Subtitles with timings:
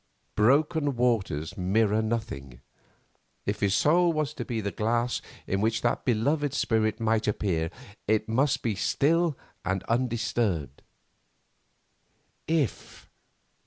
[0.33, 2.61] Broken waters mirror nothing;
[3.45, 7.69] if his soul was to be the glass in which that beloved spirit might appear,
[8.07, 10.81] it must be still and undisturbed.
[12.47, 13.11] If?